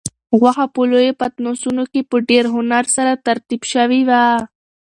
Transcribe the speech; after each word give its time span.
غوښه 0.39 0.65
په 0.73 0.81
لویو 0.91 1.17
پتنوسونو 1.21 1.83
کې 1.91 2.01
په 2.09 2.15
ډېر 2.29 2.45
هنر 2.55 2.83
سره 2.95 3.21
ترتیب 3.25 3.61
شوې 3.71 4.01
وه. 4.09 4.25